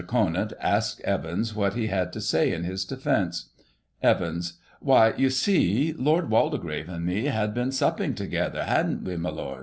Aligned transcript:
Conant 0.07 0.51
asked 0.59 0.99
Evans 1.01 1.53
what 1.53 1.75
he 1.75 1.85
had 1.85 2.11
to 2.13 2.21
say 2.21 2.51
in 2.51 2.63
his 2.63 2.85
defence? 2.85 3.51
Evans: 4.01 4.57
Why, 4.79 5.13
you 5.15 5.29
see. 5.29 5.93
Lord 5.93 6.31
Waldegrave 6.31 6.87
suid 6.87 7.03
me 7.03 7.25
had 7.25 7.53
been 7.53 7.71
supping 7.71 8.15
together— 8.15 8.63
hadn't 8.63 9.03
we, 9.03 9.15
my 9.17 9.29
Lord 9.29 9.59